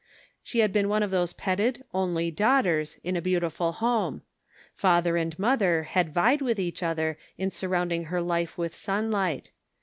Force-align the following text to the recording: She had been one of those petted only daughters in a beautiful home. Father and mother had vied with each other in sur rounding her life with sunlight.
She 0.41 0.61
had 0.61 0.73
been 0.73 0.89
one 0.89 1.03
of 1.03 1.11
those 1.11 1.31
petted 1.31 1.83
only 1.93 2.31
daughters 2.31 2.97
in 3.03 3.15
a 3.15 3.21
beautiful 3.21 3.73
home. 3.73 4.23
Father 4.73 5.15
and 5.15 5.37
mother 5.37 5.83
had 5.83 6.11
vied 6.11 6.41
with 6.41 6.59
each 6.59 6.81
other 6.81 7.19
in 7.37 7.51
sur 7.51 7.67
rounding 7.67 8.05
her 8.05 8.19
life 8.19 8.57
with 8.57 8.73
sunlight. 8.73 9.51